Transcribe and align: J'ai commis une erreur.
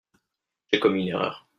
J'ai 0.71 0.79
commis 0.79 1.03
une 1.03 1.09
erreur. 1.09 1.47